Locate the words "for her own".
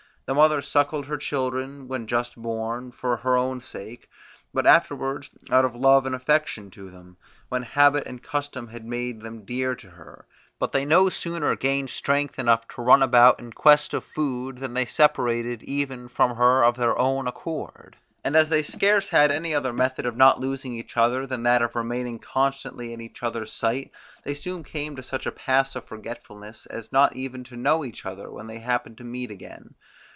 2.93-3.59